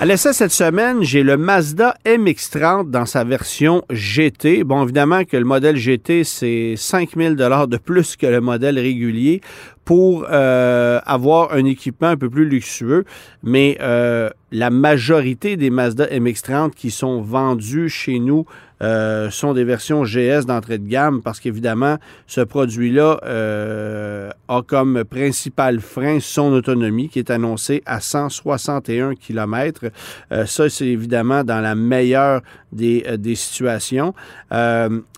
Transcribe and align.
À 0.00 0.06
l'essai 0.06 0.32
cette 0.32 0.52
semaine, 0.52 1.02
j'ai 1.02 1.24
le 1.24 1.36
Mazda 1.36 1.96
MX-30 2.06 2.88
dans 2.88 3.04
sa 3.04 3.24
version 3.24 3.82
GT. 3.90 4.62
Bon, 4.62 4.84
évidemment 4.84 5.24
que 5.24 5.36
le 5.36 5.44
modèle 5.44 5.74
GT, 5.74 6.22
c'est 6.22 6.74
5000 6.76 7.34
dollars 7.34 7.66
de 7.66 7.78
plus 7.78 8.14
que 8.14 8.28
le 8.28 8.40
modèle 8.40 8.78
régulier 8.78 9.40
pour 9.84 10.24
euh, 10.30 11.00
avoir 11.04 11.52
un 11.52 11.64
équipement 11.64 12.06
un 12.06 12.16
peu 12.16 12.30
plus 12.30 12.48
luxueux, 12.48 13.06
mais 13.42 13.76
euh, 13.80 14.30
la 14.52 14.70
majorité 14.70 15.56
des 15.56 15.70
Mazda 15.70 16.06
MX-30 16.06 16.74
qui 16.74 16.92
sont 16.92 17.20
vendus 17.20 17.88
chez 17.88 18.20
nous 18.20 18.46
euh, 18.80 19.28
sont 19.30 19.54
des 19.54 19.64
versions 19.64 20.04
GS 20.04 20.46
d'entrée 20.46 20.78
de 20.78 20.86
gamme 20.86 21.20
parce 21.22 21.40
qu'évidemment, 21.40 21.98
ce 22.26 22.40
produit-là 22.40 23.18
euh, 23.24 24.30
a 24.46 24.62
comme 24.62 25.04
principal 25.04 25.80
frein 25.80 26.20
son 26.20 26.52
autonomie 26.52 27.08
qui 27.08 27.18
est 27.18 27.30
annoncée 27.30 27.82
à 27.86 28.00
161 28.00 29.14
km. 29.16 29.86
Euh, 30.30 30.46
ça, 30.46 30.68
c'est 30.68 30.86
évidemment 30.86 31.42
dans 31.42 31.60
la 31.60 31.74
meilleure 31.74 32.42
des, 32.70 33.04
des 33.18 33.34
situations. 33.34 34.14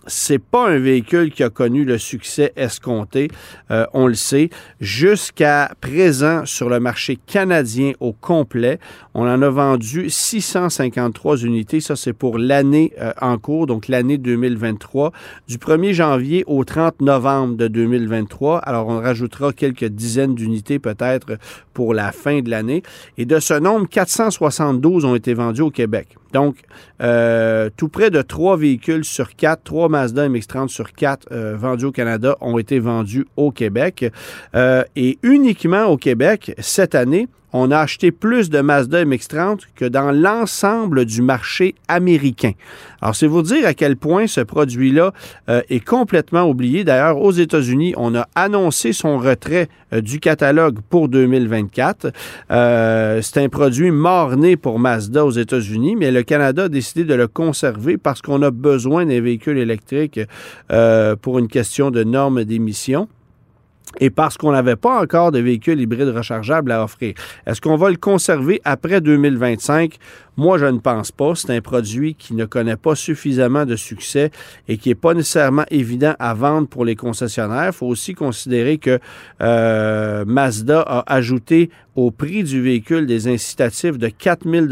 C'est 0.07 0.39
pas 0.39 0.69
un 0.69 0.79
véhicule 0.79 1.31
qui 1.31 1.43
a 1.43 1.49
connu 1.49 1.85
le 1.85 1.97
succès 1.97 2.53
escompté, 2.55 3.29
on 3.93 4.07
le 4.07 4.13
sait. 4.13 4.49
Jusqu'à 4.79 5.71
présent, 5.81 6.45
sur 6.45 6.69
le 6.69 6.79
marché 6.79 7.17
canadien 7.27 7.91
au 7.99 8.13
complet, 8.13 8.79
on 9.13 9.27
en 9.27 9.41
a 9.41 9.49
vendu 9.49 10.09
653 10.09 11.43
unités. 11.43 11.81
Ça, 11.81 11.97
c'est 11.97 12.13
pour 12.13 12.37
l'année 12.37 12.93
en 13.21 13.37
cours, 13.37 13.50
donc 13.65 13.87
l'année 13.87 14.17
2023, 14.17 15.11
du 15.47 15.57
1er 15.57 15.93
janvier 15.93 16.43
au 16.47 16.63
30 16.63 17.01
novembre 17.01 17.55
de 17.55 17.67
2023. 17.67 18.59
Alors, 18.59 18.87
on 18.87 18.99
rajoutera 18.99 19.53
quelques 19.53 19.85
dizaines 19.85 20.35
d'unités 20.35 20.79
peut-être 20.79 21.37
pour 21.73 21.93
la 21.93 22.11
fin 22.11 22.41
de 22.41 22.49
l'année. 22.49 22.83
Et 23.17 23.25
de 23.25 23.39
ce 23.39 23.53
nombre, 23.53 23.87
472 23.87 25.05
ont 25.05 25.15
été 25.15 25.33
vendus 25.33 25.61
au 25.61 25.71
Québec. 25.71 26.17
Donc, 26.33 26.55
euh, 27.01 27.69
tout 27.75 27.89
près 27.89 28.09
de 28.09 28.21
trois 28.21 28.55
véhicules 28.55 29.03
sur 29.03 29.35
quatre, 29.35 29.63
trois 29.63 29.89
Mazda 29.89 30.29
MX-30 30.29 30.69
sur 30.69 30.93
quatre 30.93 31.27
euh, 31.31 31.55
vendus 31.57 31.85
au 31.85 31.91
Canada 31.91 32.37
ont 32.41 32.57
été 32.57 32.79
vendus 32.79 33.25
au 33.35 33.51
Québec. 33.51 34.05
Euh, 34.55 34.83
et 34.95 35.19
uniquement 35.23 35.85
au 35.85 35.97
Québec, 35.97 36.53
cette 36.59 36.95
année, 36.95 37.27
on 37.53 37.71
a 37.71 37.79
acheté 37.79 38.11
plus 38.11 38.49
de 38.49 38.61
Mazda 38.61 39.05
MX-30 39.05 39.61
que 39.75 39.85
dans 39.85 40.11
l'ensemble 40.11 41.05
du 41.05 41.21
marché 41.21 41.75
américain. 41.87 42.51
Alors, 43.01 43.15
c'est 43.15 43.27
vous 43.27 43.41
dire 43.41 43.65
à 43.65 43.73
quel 43.73 43.97
point 43.97 44.27
ce 44.27 44.41
produit-là 44.41 45.13
euh, 45.49 45.61
est 45.69 45.83
complètement 45.83 46.43
oublié. 46.43 46.83
D'ailleurs, 46.83 47.19
aux 47.19 47.31
États-Unis, 47.31 47.93
on 47.97 48.15
a 48.15 48.27
annoncé 48.35 48.93
son 48.93 49.17
retrait 49.17 49.69
euh, 49.93 50.01
du 50.01 50.19
catalogue 50.19 50.79
pour 50.89 51.09
2024. 51.09 52.11
Euh, 52.51 53.21
c'est 53.21 53.43
un 53.43 53.49
produit 53.49 53.91
mort-né 53.91 54.55
pour 54.55 54.79
Mazda 54.79 55.25
aux 55.25 55.31
États-Unis, 55.31 55.95
mais 55.95 56.11
le 56.11 56.23
Canada 56.23 56.65
a 56.65 56.69
décidé 56.69 57.03
de 57.03 57.13
le 57.13 57.27
conserver 57.27 57.97
parce 57.97 58.21
qu'on 58.21 58.41
a 58.41 58.51
besoin 58.51 59.05
des 59.05 59.19
véhicules 59.19 59.57
électriques 59.57 60.19
euh, 60.71 61.15
pour 61.15 61.39
une 61.39 61.47
question 61.47 61.91
de 61.91 62.03
normes 62.03 62.43
d'émission 62.43 63.07
et 63.99 64.09
parce 64.09 64.37
qu'on 64.37 64.51
n'avait 64.51 64.75
pas 64.75 65.01
encore 65.01 65.31
de 65.31 65.39
véhicules 65.39 65.79
hybrides 65.79 66.15
rechargeables 66.15 66.71
à 66.71 66.83
offrir. 66.83 67.13
Est-ce 67.45 67.59
qu'on 67.59 67.75
va 67.75 67.89
le 67.89 67.97
conserver 67.97 68.61
après 68.63 69.01
2025? 69.01 69.97
Moi, 70.37 70.57
je 70.57 70.65
ne 70.65 70.79
pense 70.79 71.11
pas. 71.11 71.35
C'est 71.35 71.55
un 71.55 71.61
produit 71.61 72.15
qui 72.15 72.33
ne 72.33 72.45
connaît 72.45 72.77
pas 72.77 72.95
suffisamment 72.95 73.65
de 73.65 73.75
succès 73.75 74.31
et 74.69 74.77
qui 74.77 74.89
n'est 74.89 74.95
pas 74.95 75.13
nécessairement 75.13 75.65
évident 75.69 76.15
à 76.19 76.33
vendre 76.33 76.67
pour 76.67 76.85
les 76.85 76.95
concessionnaires. 76.95 77.67
Il 77.67 77.73
faut 77.73 77.87
aussi 77.87 78.13
considérer 78.13 78.77
que 78.77 78.99
euh, 79.41 80.23
Mazda 80.25 80.81
a 80.81 81.13
ajouté 81.13 81.69
au 81.95 82.09
prix 82.09 82.43
du 82.43 82.61
véhicule 82.61 83.05
des 83.05 83.27
incitatifs 83.27 83.97
de 83.97 84.07
4 84.07 84.49
000 84.49 84.67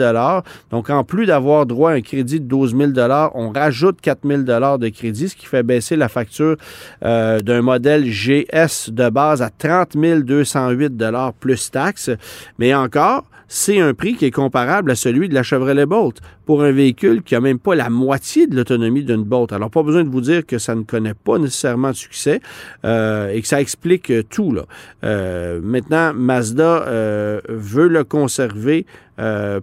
Donc, 0.72 0.90
en 0.90 1.04
plus 1.04 1.26
d'avoir 1.26 1.66
droit 1.66 1.92
à 1.92 1.96
un 1.96 2.02
crédit 2.02 2.40
de 2.40 2.46
12 2.46 2.78
000 2.78 2.92
on 3.36 3.50
rajoute 3.50 4.00
4 4.00 4.20
000 4.26 4.42
de 4.44 4.90
crédit, 4.90 5.28
ce 5.28 5.36
qui 5.36 5.46
fait 5.46 5.64
baisser 5.64 5.98
la 5.98 6.08
facture 6.08 6.56
euh, 7.04 7.42
d'un 7.42 7.62
modèle 7.62 8.06
GS 8.06 8.90
de 9.00 9.10
base 9.10 9.42
à 9.42 9.50
30 9.50 9.96
208 9.96 10.92
plus 11.40 11.72
taxes. 11.72 12.12
Mais 12.58 12.74
encore, 12.74 13.26
c'est 13.52 13.80
un 13.80 13.96
prix 13.96 14.14
qui 14.16 14.26
est 14.26 14.32
comparable 14.32 14.92
à 14.92 14.96
celui 14.96 15.28
de 15.28 15.34
la 15.34 15.42
Chevrolet 15.42 15.88
Bolt 15.88 16.22
pour 16.46 16.64
un 16.64 16.72
véhicule 16.72 17.24
qui 17.24 17.34
n'a 17.34 17.42
même 17.42 17.58
pas 17.58 17.74
la 17.74 17.90
moitié 17.90 18.46
de 18.46 18.56
l'autonomie 18.56 19.04
d'une 19.04 19.24
Bolt. 19.24 19.52
Alors, 19.52 19.72
pas 19.72 19.82
besoin 19.82 20.04
de 20.04 20.10
vous 20.10 20.22
dire 20.22 20.46
que 20.46 20.60
ça 20.60 20.76
ne 20.76 20.84
connaît 20.84 21.16
pas 21.16 21.40
nécessairement 21.40 21.90
de 21.90 21.96
succès 21.96 22.42
euh, 22.86 23.30
et 23.30 23.42
que 23.42 23.48
ça 23.48 23.60
explique 23.60 24.14
tout. 24.30 24.56
Euh, 25.04 25.60
maintenant, 25.64 26.14
Mazda 26.14 26.84
euh, 26.88 27.42
veut 27.50 27.88
le 27.88 28.04
conserver 28.04 28.86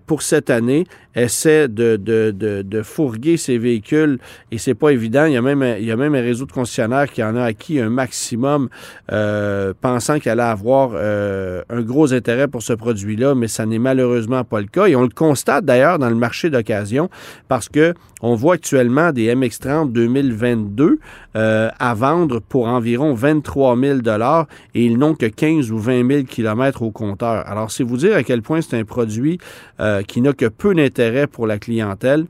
pour 0.07 0.21
cette 0.21 0.51
année, 0.51 0.85
essaie 1.17 1.67
de, 1.69 1.97
de, 1.97 2.31
de, 2.31 2.63
de, 2.63 2.83
fourguer 2.83 3.39
ses 3.39 3.57
véhicules 3.57 4.19
et 4.53 4.59
c'est 4.59 4.75
pas 4.75 4.91
évident. 4.91 5.25
Il 5.25 5.33
y, 5.33 5.37
a 5.37 5.43
même, 5.43 5.65
il 5.79 5.85
y 5.85 5.91
a 5.91 5.97
même 5.97 6.15
un 6.15 6.21
réseau 6.21 6.45
de 6.45 6.53
concessionnaires 6.53 7.11
qui 7.11 7.23
en 7.23 7.35
a 7.37 7.43
acquis 7.43 7.81
un 7.81 7.89
maximum 7.89 8.69
euh, 9.11 9.73
pensant 9.81 10.19
qu'elle 10.19 10.41
allait 10.41 10.51
avoir 10.51 10.91
euh, 10.95 11.63
un 11.71 11.81
gros 11.81 12.13
intérêt 12.13 12.49
pour 12.49 12.63
ce 12.63 12.75
produit-là, 12.75 13.35
mais 13.35 13.49
ça 13.49 13.65
n'est 13.65 13.79
malheureusement 13.79 14.45
pas 14.45 14.61
le 14.61 14.67
cas. 14.67 14.87
Et 14.87 14.95
on 14.95 15.03
le 15.03 15.09
constate 15.09 15.65
d'ailleurs 15.65 15.99
dans 15.99 16.11
le 16.11 16.17
marché 16.17 16.51
d'occasion 16.51 17.09
parce 17.49 17.71
que 17.71 17.95
on 18.23 18.35
voit 18.35 18.55
actuellement 18.55 19.13
des 19.13 19.35
MX-30 19.35 19.93
2022 19.93 20.99
euh, 21.37 21.69
à 21.79 21.95
vendre 21.95 22.41
pour 22.41 22.67
environ 22.67 23.15
23 23.15 23.79
000 23.79 23.99
et 24.75 24.85
ils 24.85 24.99
n'ont 24.99 25.15
que 25.15 25.27
15 25.27 25.71
ou 25.71 25.79
20 25.79 26.09
000 26.09 26.23
kilomètres 26.25 26.83
au 26.83 26.91
compteur. 26.91 27.47
Alors, 27.47 27.71
c'est 27.71 27.85
vous 27.85 27.99
dire 27.99 28.17
à 28.17 28.23
quel 28.23 28.41
point 28.43 28.61
c'est 28.61 28.79
un 28.79 28.85
produit 28.85 29.39
qui 30.09 30.23
n'a 30.23 30.33
que 30.33 30.47
peu 30.47 30.75
d'intérêt 30.75 31.06
pour 31.31 31.47
la 31.47 31.59
clientèle. 31.59 32.27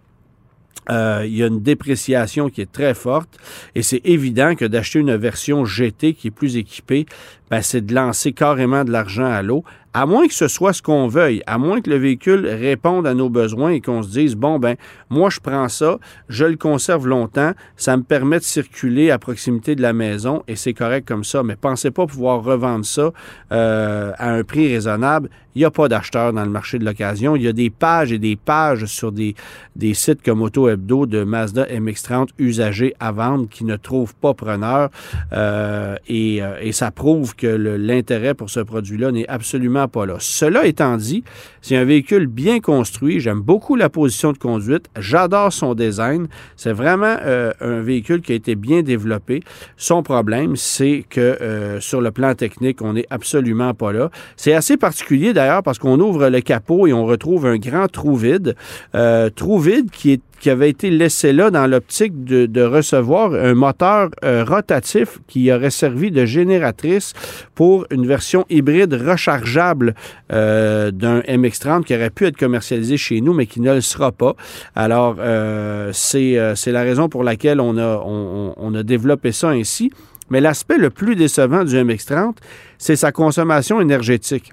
Euh, 0.88 1.24
il 1.26 1.36
y 1.36 1.42
a 1.42 1.48
une 1.48 1.62
dépréciation 1.62 2.48
qui 2.48 2.60
est 2.60 2.70
très 2.70 2.94
forte 2.94 3.38
et 3.74 3.82
c'est 3.82 4.00
évident 4.04 4.54
que 4.54 4.64
d'acheter 4.64 5.00
une 5.00 5.16
version 5.16 5.64
GT 5.64 6.14
qui 6.14 6.28
est 6.28 6.30
plus 6.30 6.56
équipée, 6.56 7.06
ben, 7.50 7.60
c'est 7.60 7.84
de 7.84 7.92
lancer 7.92 8.32
carrément 8.32 8.84
de 8.84 8.92
l'argent 8.92 9.26
à 9.26 9.42
l'eau, 9.42 9.64
à 9.96 10.04
moins 10.04 10.28
que 10.28 10.34
ce 10.34 10.46
soit 10.46 10.74
ce 10.74 10.82
qu'on 10.82 11.08
veuille, 11.08 11.42
à 11.46 11.56
moins 11.56 11.80
que 11.80 11.88
le 11.88 11.96
véhicule 11.96 12.46
réponde 12.46 13.06
à 13.06 13.14
nos 13.14 13.30
besoins 13.30 13.70
et 13.70 13.80
qu'on 13.80 14.02
se 14.02 14.10
dise, 14.10 14.36
bon, 14.36 14.58
ben, 14.58 14.76
moi, 15.08 15.30
je 15.30 15.40
prends 15.40 15.70
ça, 15.70 15.98
je 16.28 16.44
le 16.44 16.58
conserve 16.58 17.06
longtemps, 17.06 17.52
ça 17.78 17.96
me 17.96 18.02
permet 18.02 18.38
de 18.38 18.44
circuler 18.44 19.10
à 19.10 19.18
proximité 19.18 19.74
de 19.74 19.80
la 19.80 19.94
maison 19.94 20.42
et 20.48 20.54
c'est 20.54 20.74
correct 20.74 21.08
comme 21.08 21.24
ça. 21.24 21.42
Mais 21.42 21.56
pensez 21.56 21.90
pas 21.90 22.04
pouvoir 22.04 22.44
revendre 22.44 22.84
ça 22.84 23.10
euh, 23.52 24.12
à 24.18 24.32
un 24.32 24.44
prix 24.44 24.70
raisonnable. 24.70 25.30
Il 25.54 25.60
n'y 25.60 25.64
a 25.64 25.70
pas 25.70 25.88
d'acheteurs 25.88 26.34
dans 26.34 26.44
le 26.44 26.50
marché 26.50 26.78
de 26.78 26.84
l'occasion. 26.84 27.34
Il 27.34 27.42
y 27.42 27.48
a 27.48 27.54
des 27.54 27.70
pages 27.70 28.12
et 28.12 28.18
des 28.18 28.36
pages 28.36 28.84
sur 28.84 29.10
des, 29.10 29.34
des 29.74 29.94
sites 29.94 30.22
comme 30.22 30.42
Auto 30.42 30.68
Hebdo 30.68 31.06
de 31.06 31.24
Mazda 31.24 31.64
MX-30 31.64 32.28
usagés 32.38 32.94
à 33.00 33.10
vendre 33.10 33.48
qui 33.48 33.64
ne 33.64 33.76
trouvent 33.76 34.14
pas 34.14 34.34
preneur. 34.34 34.90
Euh, 35.32 35.96
et, 36.08 36.42
euh, 36.42 36.58
et 36.60 36.72
ça 36.72 36.90
prouve 36.90 37.34
que 37.34 37.46
l'intérêt 37.46 38.34
pour 38.34 38.50
ce 38.50 38.60
produit-là 38.60 39.12
n'est 39.12 39.26
absolument 39.28 39.85
pas 39.88 40.06
là. 40.06 40.16
Cela 40.18 40.66
étant 40.66 40.96
dit, 40.96 41.24
c'est 41.62 41.76
un 41.76 41.84
véhicule 41.84 42.26
bien 42.26 42.60
construit. 42.60 43.20
J'aime 43.20 43.40
beaucoup 43.40 43.76
la 43.76 43.88
position 43.88 44.32
de 44.32 44.38
conduite. 44.38 44.86
J'adore 44.98 45.52
son 45.52 45.74
design. 45.74 46.28
C'est 46.56 46.72
vraiment 46.72 47.16
euh, 47.22 47.52
un 47.60 47.80
véhicule 47.80 48.20
qui 48.20 48.32
a 48.32 48.34
été 48.34 48.54
bien 48.54 48.82
développé. 48.82 49.42
Son 49.76 50.02
problème, 50.02 50.56
c'est 50.56 51.04
que 51.08 51.20
euh, 51.20 51.80
sur 51.80 52.00
le 52.00 52.10
plan 52.10 52.34
technique, 52.34 52.82
on 52.82 52.92
n'est 52.92 53.06
absolument 53.10 53.74
pas 53.74 53.92
là. 53.92 54.10
C'est 54.36 54.52
assez 54.52 54.76
particulier 54.76 55.32
d'ailleurs 55.32 55.62
parce 55.62 55.78
qu'on 55.78 55.98
ouvre 56.00 56.28
le 56.28 56.40
capot 56.40 56.86
et 56.86 56.92
on 56.92 57.04
retrouve 57.04 57.46
un 57.46 57.58
grand 57.58 57.88
trou 57.88 58.16
vide. 58.16 58.54
Euh, 58.94 59.30
trou 59.30 59.58
vide 59.58 59.90
qui 59.90 60.12
est 60.12 60.22
qui 60.38 60.50
avait 60.50 60.70
été 60.70 60.90
laissé 60.90 61.32
là 61.32 61.50
dans 61.50 61.66
l'optique 61.66 62.24
de, 62.24 62.62
recevoir 62.62 63.32
un 63.34 63.54
moteur 63.54 64.10
euh, 64.24 64.44
rotatif 64.44 65.18
qui 65.26 65.52
aurait 65.52 65.70
servi 65.70 66.10
de 66.10 66.24
génératrice 66.24 67.12
pour 67.54 67.86
une 67.90 68.06
version 68.06 68.44
hybride 68.50 68.94
rechargeable 68.94 69.94
euh, 70.32 70.90
d'un 70.90 71.20
MX-30 71.20 71.84
qui 71.84 71.94
aurait 71.94 72.10
pu 72.10 72.26
être 72.26 72.36
commercialisé 72.36 72.96
chez 72.96 73.20
nous, 73.20 73.34
mais 73.34 73.46
qui 73.46 73.60
ne 73.60 73.72
le 73.72 73.80
sera 73.80 74.12
pas. 74.12 74.34
Alors, 74.74 75.16
euh, 75.18 75.90
c'est 75.92 76.72
la 76.72 76.82
raison 76.82 77.08
pour 77.08 77.24
laquelle 77.24 77.60
on 77.60 77.78
a, 77.78 78.02
on, 78.04 78.54
on 78.56 78.74
a 78.74 78.82
développé 78.82 79.32
ça 79.32 79.50
ainsi. 79.50 79.90
Mais 80.28 80.40
l'aspect 80.40 80.78
le 80.78 80.90
plus 80.90 81.14
décevant 81.14 81.64
du 81.64 81.76
MX-30, 81.76 82.36
c'est 82.78 82.96
sa 82.96 83.12
consommation 83.12 83.80
énergétique. 83.80 84.52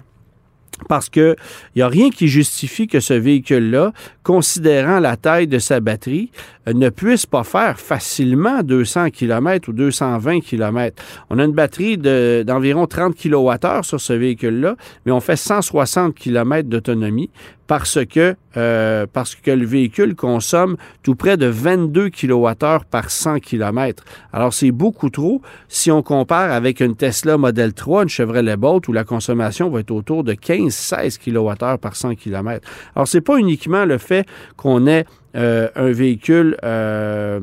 Parce 0.88 1.08
qu'il 1.08 1.36
n'y 1.76 1.82
a 1.82 1.88
rien 1.88 2.10
qui 2.10 2.28
justifie 2.28 2.86
que 2.86 3.00
ce 3.00 3.14
véhicule-là, 3.14 3.92
considérant 4.22 5.00
la 5.00 5.16
taille 5.16 5.46
de 5.46 5.58
sa 5.58 5.80
batterie, 5.80 6.30
euh, 6.68 6.72
ne 6.72 6.88
puisse 6.88 7.26
pas 7.26 7.44
faire 7.44 7.78
facilement 7.78 8.62
200 8.62 9.10
km 9.10 9.68
ou 9.68 9.72
220 9.72 10.40
km. 10.40 11.02
On 11.30 11.38
a 11.38 11.44
une 11.44 11.52
batterie 11.52 11.98
d'environ 11.98 12.86
30 12.86 13.14
kWh 13.16 13.82
sur 13.82 14.00
ce 14.00 14.12
véhicule-là, 14.12 14.76
mais 15.06 15.12
on 15.12 15.20
fait 15.20 15.36
160 15.36 16.14
km 16.14 16.68
d'autonomie 16.68 17.30
parce 17.66 18.04
que, 18.04 18.36
euh, 18.56 19.06
parce 19.12 19.34
que 19.34 19.50
le 19.50 19.64
véhicule 19.64 20.14
consomme 20.14 20.76
tout 21.02 21.14
près 21.14 21.36
de 21.36 21.46
22 21.46 22.10
kWh 22.10 22.84
par 22.90 23.10
100 23.10 23.40
km. 23.40 24.04
Alors, 24.32 24.52
c'est 24.52 24.70
beaucoup 24.70 25.10
trop 25.10 25.40
si 25.68 25.90
on 25.90 26.02
compare 26.02 26.52
avec 26.52 26.80
une 26.80 26.96
Tesla 26.96 27.38
Model 27.38 27.72
3, 27.72 28.04
une 28.04 28.08
Chevrolet 28.08 28.56
Bolt, 28.56 28.86
où 28.88 28.92
la 28.92 29.04
consommation 29.04 29.70
va 29.70 29.80
être 29.80 29.90
autour 29.90 30.24
de 30.24 30.34
15-16 30.34 31.18
kWh 31.18 31.78
par 31.78 31.96
100 31.96 32.14
km. 32.16 32.66
Alors, 32.94 33.08
c'est 33.08 33.20
pas 33.20 33.38
uniquement 33.38 33.84
le 33.84 33.98
fait 33.98 34.26
qu'on 34.56 34.86
ait 34.86 35.04
euh, 35.36 35.68
un 35.74 35.90
véhicule 35.90 36.56
euh, 36.62 37.40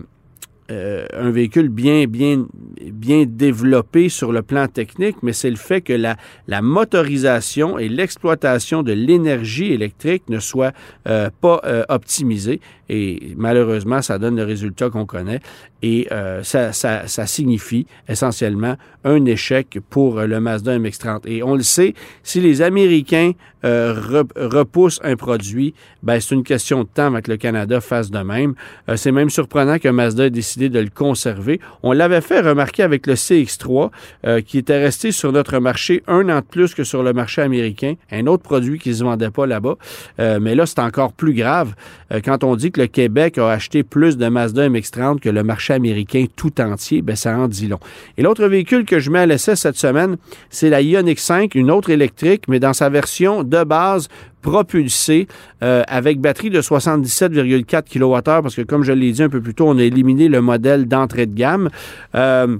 euh, 0.72 1.06
un 1.14 1.32
véhicule 1.32 1.70
bien, 1.70 2.06
bien, 2.08 2.46
bien 2.92 3.26
développé 3.28 4.10
sur 4.10 4.32
le 4.32 4.42
plan 4.42 4.68
technique, 4.68 5.18
mais 5.22 5.34
c'est 5.34 5.50
le 5.50 5.58
fait 5.58 5.82
que 5.82 5.94
la, 5.94 6.16
la 6.48 6.62
motorisation 6.62 7.78
et 7.78 7.90
l'exploitation 7.90 8.82
de 8.82 8.94
l'énergie 8.94 9.74
électrique 9.74 10.24
ne 10.30 10.40
soient 10.40 10.72
pas 11.04 11.62
optimisées. 11.90 12.62
Et 12.90 13.34
malheureusement, 13.38 14.02
ça 14.02 14.18
donne 14.18 14.36
le 14.36 14.44
résultat 14.44 14.90
qu'on 14.90 15.06
connaît. 15.06 15.40
Et 15.82 16.08
ça, 16.44 16.74
ça, 16.74 17.08
ça, 17.08 17.26
signifie 17.26 17.88
essentiellement 18.08 18.76
un 19.04 19.26
échec 19.26 19.80
pour 19.90 20.22
le 20.22 20.40
Mazda 20.40 20.78
MX-30. 20.78 21.22
Et 21.26 21.42
on 21.44 21.56
le 21.56 21.64
sait, 21.64 21.94
si 22.24 22.40
les 22.40 22.62
Américains 22.62 23.32
repoussent 23.64 25.00
un 25.04 25.16
produit, 25.16 25.74
ben, 26.04 26.20
c'est 26.20 26.36
une 26.36 26.44
question 26.44 26.84
de 26.84 26.90
temps 26.90 27.08
avec 27.08 27.28
le 27.28 27.38
Canada 27.38 27.82
fasse 27.82 28.12
de 28.12 28.20
même. 28.20 28.56
c'est 28.96 29.12
même 29.12 29.30
surprenant 29.30 29.80
que 29.80 29.90
Mazda 29.90 30.26
ait 30.26 30.30
décidé 30.30 30.61
de 30.70 30.80
le 30.80 30.90
conserver. 30.90 31.60
On 31.84 31.92
l'avait 31.92 32.22
fait 32.22 32.42
remarquer 32.42 32.84
avec 32.84 33.08
le 33.08 33.16
CX3, 33.16 33.90
euh, 34.26 34.42
qui 34.42 34.58
était 34.58 34.82
resté 34.82 35.12
sur 35.12 35.32
notre 35.32 35.60
marché 35.60 36.04
un 36.08 36.30
an 36.30 36.40
de 36.40 36.46
plus 36.46 36.74
que 36.74 36.84
sur 36.84 37.04
le 37.04 37.14
marché 37.14 37.42
américain, 37.42 37.96
un 38.12 38.28
autre 38.28 38.44
produit 38.44 38.80
qui 38.80 38.90
ne 38.90 38.96
se 38.96 39.04
vendait 39.04 39.32
pas 39.32 39.46
là-bas. 39.46 39.76
Euh, 40.20 40.40
mais 40.40 40.56
là, 40.56 40.66
c'est 40.66 40.80
encore 40.80 41.14
plus 41.14 41.34
grave 41.34 41.74
euh, 42.12 42.20
quand 42.24 42.44
on 42.44 42.56
dit 42.56 42.72
que 42.72 42.82
le 42.82 42.88
Québec 42.88 43.38
a 43.38 43.50
acheté 43.50 43.84
plus 43.84 44.18
de 44.18 44.28
Mazda 44.28 44.70
MX-30 44.70 45.20
que 45.20 45.30
le 45.30 45.44
marché 45.44 45.74
américain 45.74 46.26
tout 46.36 46.60
entier, 46.62 47.02
ben 47.02 47.16
ça 47.16 47.38
en 47.38 47.48
dit 47.48 47.68
long. 47.68 47.80
Et 48.18 48.24
l'autre 48.24 48.46
véhicule 48.48 48.86
que 48.86 49.00
je 49.00 49.10
mets 49.10 49.20
à 49.20 49.26
l'essai 49.26 49.56
cette 49.56 49.78
semaine, 49.78 50.18
c'est 50.50 50.70
la 50.70 50.82
Ioniq 50.82 51.20
5, 51.20 51.56
une 51.56 51.72
autre 51.72 51.90
électrique, 51.90 52.44
mais 52.48 52.60
dans 52.60 52.74
sa 52.74 52.90
version 52.90 53.44
de 53.44 53.64
base 53.64 54.08
propulsé 54.42 55.28
euh, 55.64 55.84
avec 55.88 56.20
batterie 56.20 56.50
de 56.50 56.62
77,4 56.62 57.84
kWh 57.84 58.42
parce 58.42 58.56
que 58.56 58.62
comme 58.62 58.84
je 58.84 58.92
l'ai 58.92 59.12
dit 59.12 59.24
un 59.24 59.30
peu 59.30 59.42
plus 59.42 59.54
tôt, 59.54 59.68
on 59.68 59.78
a 59.78 59.84
éliminé 59.84 60.28
le 60.28 60.42
modèle 60.42 60.88
d'entrée 60.88 61.26
de 61.26 61.36
gamme. 61.36 61.70
Euh, 62.16 62.58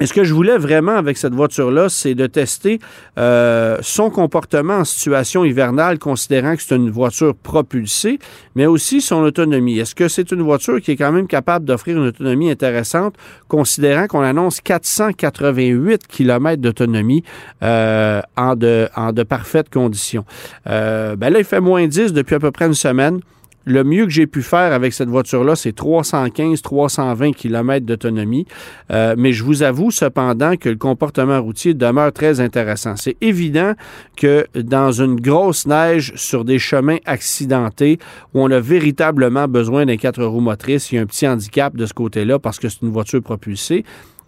et 0.00 0.06
ce 0.06 0.12
que 0.12 0.24
je 0.24 0.34
voulais 0.34 0.58
vraiment 0.58 0.96
avec 0.96 1.16
cette 1.16 1.34
voiture-là, 1.34 1.88
c'est 1.88 2.16
de 2.16 2.26
tester 2.26 2.80
euh, 3.16 3.78
son 3.80 4.10
comportement 4.10 4.78
en 4.78 4.84
situation 4.84 5.44
hivernale, 5.44 6.00
considérant 6.00 6.56
que 6.56 6.62
c'est 6.62 6.74
une 6.74 6.90
voiture 6.90 7.32
propulsée, 7.36 8.18
mais 8.56 8.66
aussi 8.66 9.00
son 9.00 9.22
autonomie. 9.22 9.78
Est-ce 9.78 9.94
que 9.94 10.08
c'est 10.08 10.32
une 10.32 10.42
voiture 10.42 10.80
qui 10.80 10.90
est 10.90 10.96
quand 10.96 11.12
même 11.12 11.28
capable 11.28 11.64
d'offrir 11.64 11.96
une 11.96 12.08
autonomie 12.08 12.50
intéressante, 12.50 13.14
considérant 13.46 14.08
qu'on 14.08 14.22
annonce 14.22 14.60
488 14.60 16.08
km 16.08 16.60
d'autonomie 16.60 17.22
euh, 17.62 18.20
en, 18.36 18.56
de, 18.56 18.88
en 18.96 19.12
de 19.12 19.22
parfaites 19.22 19.70
conditions? 19.70 20.24
Euh, 20.66 21.14
ben 21.14 21.32
là, 21.32 21.38
il 21.38 21.44
fait 21.44 21.60
moins 21.60 21.86
10 21.86 22.12
depuis 22.12 22.34
à 22.34 22.40
peu 22.40 22.50
près 22.50 22.66
une 22.66 22.74
semaine. 22.74 23.20
Le 23.64 23.84
mieux 23.84 24.04
que 24.04 24.10
j'ai 24.10 24.26
pu 24.26 24.42
faire 24.42 24.72
avec 24.72 24.92
cette 24.92 25.08
voiture-là, 25.08 25.56
c'est 25.56 25.76
315-320 25.76 27.34
km 27.34 27.86
d'autonomie. 27.86 28.46
Euh, 28.90 29.14
mais 29.16 29.32
je 29.32 29.42
vous 29.44 29.62
avoue 29.62 29.90
cependant 29.90 30.56
que 30.56 30.68
le 30.68 30.76
comportement 30.76 31.40
routier 31.40 31.74
demeure 31.74 32.12
très 32.12 32.40
intéressant. 32.40 32.96
C'est 32.96 33.16
évident 33.20 33.72
que 34.16 34.46
dans 34.54 34.92
une 34.92 35.20
grosse 35.20 35.66
neige 35.66 36.12
sur 36.16 36.44
des 36.44 36.58
chemins 36.58 36.98
accidentés 37.06 37.98
où 38.34 38.42
on 38.42 38.50
a 38.50 38.60
véritablement 38.60 39.48
besoin 39.48 39.86
d'un 39.86 39.96
quatre 39.96 40.22
roues 40.22 40.40
motrices, 40.40 40.92
il 40.92 40.96
y 40.96 40.98
a 40.98 41.02
un 41.02 41.06
petit 41.06 41.26
handicap 41.26 41.76
de 41.76 41.86
ce 41.86 41.94
côté-là 41.94 42.38
parce 42.38 42.58
que 42.58 42.68
c'est 42.68 42.82
une 42.82 42.90
voiture 42.90 43.22
propulsée. 43.22 43.84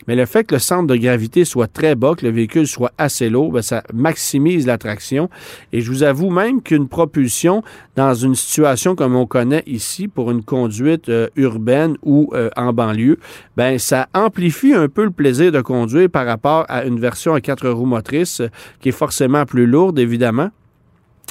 Mais 0.06 0.14
le 0.14 0.26
fait 0.26 0.44
que 0.44 0.54
le 0.54 0.58
centre 0.58 0.86
de 0.86 0.96
gravité 0.96 1.44
soit 1.44 1.66
très 1.66 1.94
bas, 1.94 2.14
que 2.16 2.24
le 2.24 2.32
véhicule 2.32 2.66
soit 2.66 2.92
assez 2.98 3.28
lourd, 3.28 3.52
bien, 3.52 3.62
ça 3.62 3.82
maximise 3.92 4.66
la 4.66 4.78
traction. 4.78 5.28
Et 5.72 5.80
je 5.80 5.90
vous 5.90 6.02
avoue 6.02 6.30
même 6.30 6.62
qu'une 6.62 6.88
propulsion 6.88 7.62
dans 7.96 8.14
une 8.14 8.34
situation 8.34 8.94
comme 8.94 9.16
on 9.16 9.26
connaît 9.26 9.64
ici 9.66 10.06
pour 10.08 10.30
une 10.30 10.42
conduite 10.42 11.08
euh, 11.08 11.28
urbaine 11.36 11.96
ou 12.02 12.30
euh, 12.34 12.50
en 12.56 12.72
banlieue, 12.72 13.18
ben 13.56 13.78
ça 13.78 14.08
amplifie 14.14 14.74
un 14.74 14.88
peu 14.88 15.04
le 15.04 15.10
plaisir 15.10 15.50
de 15.50 15.60
conduire 15.60 16.10
par 16.10 16.26
rapport 16.26 16.64
à 16.68 16.84
une 16.84 17.00
version 17.00 17.34
à 17.34 17.40
quatre 17.40 17.68
roues 17.68 17.86
motrices 17.86 18.40
euh, 18.40 18.48
qui 18.80 18.90
est 18.90 18.92
forcément 18.92 19.44
plus 19.44 19.66
lourde, 19.66 19.98
évidemment. 19.98 20.50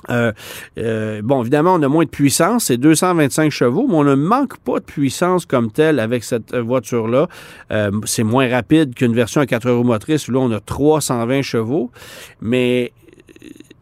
Euh, 0.09 0.31
euh, 0.77 1.21
bon, 1.23 1.41
évidemment, 1.41 1.75
on 1.75 1.81
a 1.81 1.87
moins 1.87 2.05
de 2.05 2.09
puissance, 2.09 2.65
c'est 2.65 2.77
225 2.77 3.51
chevaux, 3.51 3.85
mais 3.87 3.95
on 3.95 4.03
ne 4.03 4.15
manque 4.15 4.57
pas 4.57 4.79
de 4.79 4.85
puissance 4.85 5.45
comme 5.45 5.71
telle 5.71 5.99
avec 5.99 6.23
cette 6.23 6.55
voiture-là. 6.55 7.27
Euh, 7.71 7.91
c'est 8.05 8.23
moins 8.23 8.49
rapide 8.49 8.93
qu'une 8.95 9.13
version 9.13 9.41
à 9.41 9.45
4 9.45 9.69
roues 9.71 9.83
motrices 9.83 10.27
où 10.27 10.31
là, 10.31 10.39
on 10.39 10.51
a 10.51 10.59
320 10.59 11.41
chevaux, 11.41 11.91
mais 12.41 12.91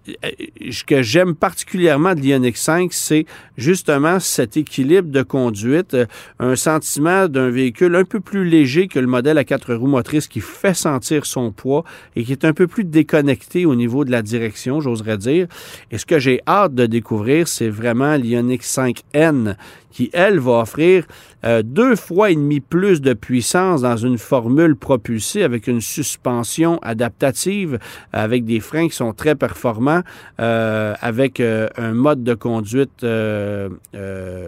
ce 0.05 0.83
que 0.83 1.01
j'aime 1.01 1.35
particulièrement 1.35 2.13
de 2.15 2.19
l'Ioniq 2.19 2.57
5, 2.57 2.91
c'est 2.91 3.25
justement 3.57 4.19
cet 4.19 4.57
équilibre 4.57 5.09
de 5.09 5.21
conduite, 5.21 5.93
euh, 5.93 6.05
un 6.39 6.55
sentiment 6.55 7.27
d'un 7.27 7.49
véhicule 7.49 7.95
un 7.95 8.03
peu 8.03 8.19
plus 8.19 8.45
léger 8.45 8.87
que 8.87 8.99
le 8.99 9.07
modèle 9.07 9.37
à 9.37 9.43
quatre 9.43 9.73
roues 9.73 9.87
motrices 9.87 10.27
qui 10.27 10.41
fait 10.41 10.73
sentir 10.73 11.25
son 11.25 11.51
poids 11.51 11.83
et 12.15 12.23
qui 12.23 12.31
est 12.31 12.45
un 12.45 12.53
peu 12.53 12.67
plus 12.67 12.83
déconnecté 12.83 13.65
au 13.65 13.75
niveau 13.75 14.05
de 14.05 14.11
la 14.11 14.21
direction, 14.21 14.81
j'oserais 14.81 15.17
dire. 15.17 15.47
Et 15.91 15.97
ce 15.97 16.05
que 16.05 16.19
j'ai 16.19 16.41
hâte 16.47 16.75
de 16.75 16.85
découvrir, 16.85 17.47
c'est 17.47 17.69
vraiment 17.69 18.15
l'Ioniq 18.15 18.61
5N 18.63 19.55
qui, 19.93 20.09
elle, 20.11 20.39
va 20.39 20.53
offrir 20.53 21.05
euh, 21.45 21.61
deux 21.63 21.95
fois 21.95 22.31
et 22.31 22.35
demi 22.35 22.59
plus 22.59 23.01
de 23.01 23.13
puissance 23.13 23.81
dans 23.81 23.97
une 23.97 24.17
formule 24.17 24.75
propulsée 24.75 25.43
avec 25.43 25.67
une 25.67 25.81
suspension 25.81 26.79
adaptative, 26.81 27.79
avec 28.11 28.43
des 28.45 28.59
freins 28.59 28.87
qui 28.87 28.95
sont 28.95 29.13
très 29.13 29.35
performants, 29.35 30.01
euh, 30.39 30.93
avec 31.01 31.39
euh, 31.39 31.67
un 31.77 31.93
mode 31.93 32.23
de 32.23 32.33
conduite 32.33 33.05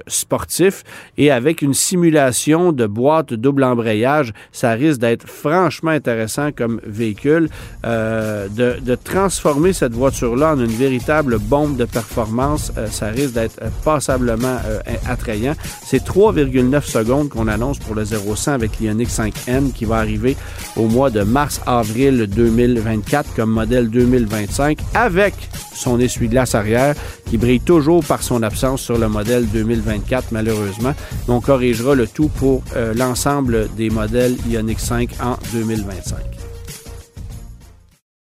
sportif 0.08 0.84
et 1.18 1.30
avec 1.32 1.62
une 1.62 1.74
simulation 1.74 2.72
de 2.72 2.88
boîte 2.88 3.34
double 3.34 3.64
embrayage. 3.64 4.34
Ça 4.52 4.72
risque 4.72 5.00
d'être 5.00 5.28
franchement 5.28 5.92
intéressant 5.92 6.52
comme 6.52 6.82
véhicule, 6.84 7.50
de, 7.84 8.80
de, 8.80 8.96
transformer 8.96 9.74
cette 9.74 9.94
voiture-là 9.94 10.54
en 10.54 10.60
une 10.60 10.66
véritable 10.68 11.38
bombe 11.38 11.78
de 11.78 11.86
performance. 11.86 12.72
ça 12.90 13.08
risque 13.08 13.34
d'être 13.34 13.60
passablement 13.84 14.58
attrayant 15.08 15.35
c'est 15.86 16.04
3,9 16.04 16.82
secondes 16.84 17.30
qu'on 17.30 17.48
annonce 17.48 17.80
pour 17.80 17.96
le 17.96 18.04
0-100 18.04 18.52
avec 18.52 18.80
l'Ioniq 18.80 19.10
5N 19.10 19.72
qui 19.72 19.86
va 19.86 19.98
arriver 19.98 20.36
au 20.76 20.88
mois 20.88 21.10
de 21.10 21.22
mars-avril 21.22 22.28
2024 22.28 23.36
comme 23.36 23.52
modèle 23.52 23.90
2025 23.90 24.80
avec 24.94 25.34
son 25.74 26.00
essuie-glace 26.00 26.56
arrière 26.56 26.96
qui 27.26 27.38
brille 27.38 27.60
toujours 27.60 28.04
par 28.04 28.24
son 28.24 28.44
absence 28.44 28.82
sur 28.82 28.98
le 28.98 29.10
modèle 29.10 29.48
2024 29.48 30.32
malheureusement. 30.32 30.94
On 31.28 31.42
corrigera 31.42 31.96
le 31.96 32.08
tout 32.08 32.30
pour 32.30 32.64
euh, 32.76 32.94
l'ensemble 32.94 33.70
des 33.76 33.90
modèles 33.90 34.36
Ioniq 34.48 34.80
5 34.80 35.10
en 35.22 35.38
2025. 35.54 36.35